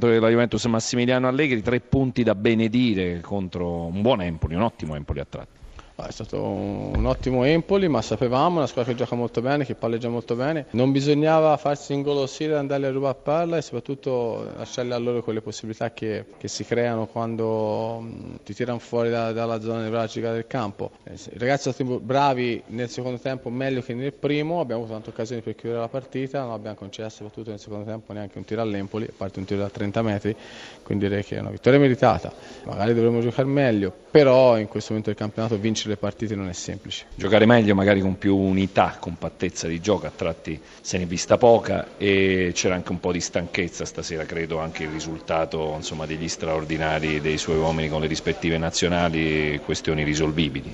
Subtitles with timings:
[0.00, 5.18] La Juventus Massimiliano Allegri, tre punti da benedire contro un buon Empoli, un ottimo Empoli
[5.18, 5.58] a tratti.
[6.00, 10.08] È stato un ottimo Empoli, ma sapevamo, una squadra che gioca molto bene, che palleggia
[10.08, 10.66] molto bene.
[10.70, 15.92] Non bisognava farsi ingolosire, andare a rubare palla e soprattutto lasciarle a loro quelle possibilità
[15.92, 18.00] che, che si creano quando
[18.44, 20.92] ti tirano fuori da, dalla zona nevralgica del campo.
[21.02, 24.94] Eh, I ragazzi sono stati bravi nel secondo tempo, meglio che nel primo, abbiamo avuto
[24.94, 28.44] tante occasioni per chiudere la partita, non abbiamo concesso soprattutto nel secondo tempo neanche un
[28.44, 30.36] tiro all'Empoli, a parte un tiro da 30 metri,
[30.84, 32.32] quindi direi che è una vittoria meritata.
[32.66, 36.52] Magari dovremmo giocare meglio, però in questo momento del campionato vincere le partite non è
[36.52, 37.06] semplice.
[37.14, 41.36] Giocare meglio, magari con più unità, compattezza di gioco, a tratti se ne è vista
[41.36, 46.28] poca e c'era anche un po' di stanchezza stasera, credo anche il risultato insomma, degli
[46.28, 50.72] straordinari dei suoi uomini con le rispettive nazionali, questioni risolvibili.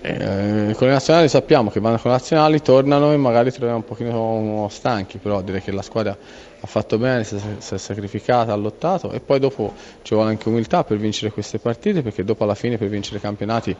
[0.00, 3.84] Eh, con le nazionali sappiamo che vanno con le nazionali, tornano e magari troviamo un
[3.84, 6.16] pochino stanchi, però direi che la squadra
[6.64, 10.82] ha fatto bene, si è sacrificata, ha lottato e poi dopo ci vuole anche umiltà
[10.82, 13.76] per vincere queste partite perché dopo alla fine per vincere i campionati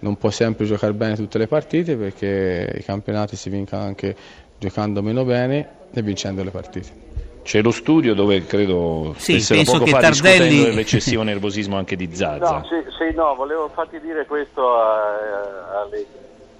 [0.00, 4.14] non può sempre giocare bene tutte le partite perché i campionati si vincono anche
[4.58, 7.08] giocando meno bene e vincendo le partite.
[7.42, 10.64] C'è lo studio dove credo sì, penso poco che fa Tardelli...
[10.64, 12.58] dell'eccessivo nervosismo anche di Zazza.
[12.58, 15.88] No, sì, sì, no, volevo farti dire questo a, a, a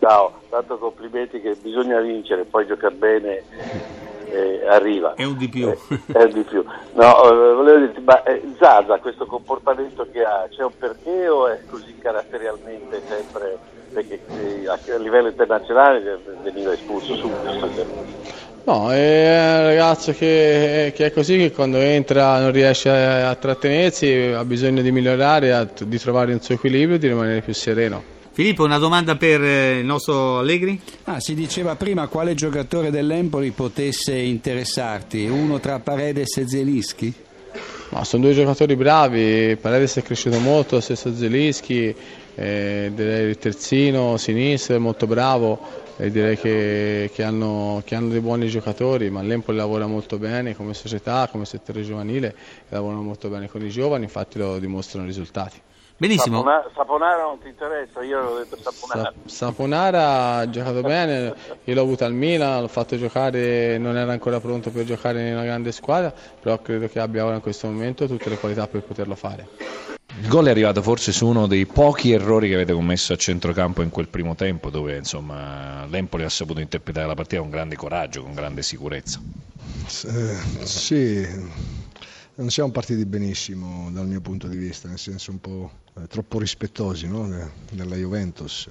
[0.00, 3.42] Ciao, tanto complimenti che bisogna vincere, poi giocare bene
[4.70, 5.14] arriva.
[5.14, 5.68] È un di più.
[5.68, 5.78] Eh,
[6.12, 6.64] è un di più.
[6.94, 11.48] No, eh, volevo dirti, ma eh, Zaza, questo comportamento che ha, c'è un perché o
[11.48, 13.58] è così caratterialmente sempre,
[13.92, 18.18] perché eh, a livello internazionale veniva espulso subito?
[18.64, 23.34] No, è un ragazzo che, che, è così, che quando entra non riesce a, a
[23.34, 27.54] trattenersi, ha bisogno di migliorare, a, di trovare un suo equilibrio e di rimanere più
[27.54, 28.18] sereno.
[28.40, 30.80] Filippo, una domanda per eh, il nostro Allegri?
[31.04, 37.14] Ah, si diceva prima quale giocatore dell'Empoli potesse interessarti, uno tra Paredes e Zelischi?
[37.90, 41.94] No, sono due giocatori bravi, Paredes è cresciuto molto, stesso Zelischi,
[42.34, 45.58] eh, direi il terzino, sinistro, è molto bravo,
[45.96, 50.56] e direi che, che, hanno, che, hanno, dei buoni giocatori, ma l'Empoli lavora molto bene
[50.56, 52.34] come società, come settore giovanile,
[52.68, 55.60] lavorano molto bene con i giovani, infatti lo dimostrano i risultati.
[56.00, 56.38] Benissimo.
[56.38, 58.02] Saponara, Saponara, non ti interessa?
[58.02, 59.12] Io avevo detto Saponara.
[59.26, 64.40] Saponara ha giocato bene, io l'ho avuto al Milan, l'ho fatto giocare, non era ancora
[64.40, 66.10] pronto per giocare in una grande squadra,
[66.40, 69.46] però credo che abbia ora in questo momento tutte le qualità per poterlo fare.
[70.20, 73.80] Il gol è arrivato forse su uno dei pochi errori che avete commesso a centrocampo
[73.80, 78.22] in quel primo tempo, dove insomma, l'Empoli ha saputo interpretare la partita con grande coraggio,
[78.22, 79.18] con grande sicurezza.
[79.18, 80.36] Eh,
[80.66, 81.26] sì,
[82.34, 86.38] non siamo partiti benissimo dal mio punto di vista, nel senso un po' eh, troppo
[86.38, 87.26] rispettosi no?
[87.72, 88.68] della Juventus,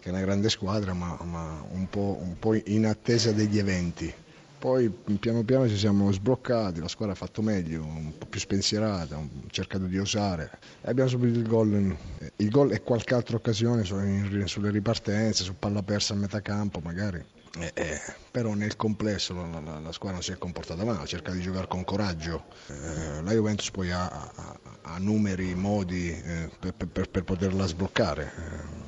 [0.00, 4.12] che è una grande squadra, ma, ma un, po', un, po', in attesa degli eventi.
[4.58, 9.16] Poi piano piano ci siamo sbloccati, la squadra ha fatto meglio, un po' più spensierata,
[9.16, 11.96] ha cercato di osare e abbiamo subito il gol.
[12.36, 17.24] Il gol e qualche altra occasione sulle ripartenze, su palla persa a metà campo magari.
[17.58, 21.32] Eh, eh, però nel complesso la, la, la, squadra non si è comportata male, cerca
[21.32, 22.44] di giocare con coraggio.
[22.68, 28.32] Eh, la Juventus poi ha, ha, ha numeri, modi eh, per, per, per, poterla sbloccare.
[28.36, 28.86] Eh,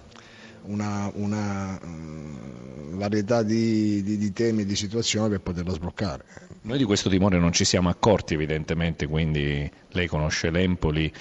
[0.62, 6.24] una, una um, varietà di, di, di, temi e di situazioni per poterla sbloccare.
[6.62, 11.12] Noi di questo timore non ci siamo accorti evidentemente, quindi lei conosce l'Empoli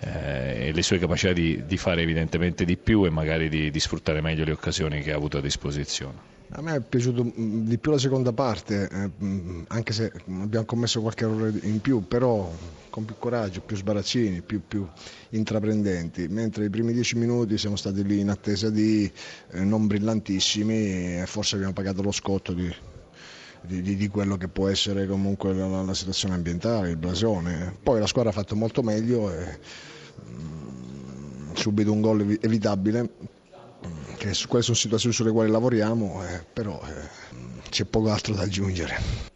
[0.00, 3.80] eh, e le sue capacità di, di, fare evidentemente di più e magari di, di
[3.80, 6.38] sfruttare meglio le occasioni che ha avuto a disposizione.
[6.52, 10.64] A me è piaciuto mm, di più la seconda parte, eh, mm, anche se abbiamo
[10.64, 12.52] commesso qualche errore in più, però
[12.90, 14.84] con più coraggio, più sbarazzini, più, più
[15.30, 19.10] intraprendenti, mentre i primi dieci minuti siamo stati lì in attesa di
[19.52, 22.74] eh, non brillantissimi e forse abbiamo pagato lo scotto di,
[23.62, 27.76] di, di, quello che può essere comunque la, la, situazione ambientale, il blasone.
[27.80, 29.58] Poi la squadra ha fatto molto meglio e
[30.26, 33.38] mh, mm, subito un gol evitabile
[34.20, 39.29] che queste sono situazioni sulle quali lavoriamo, eh, però eh, c'è poco altro da aggiungere.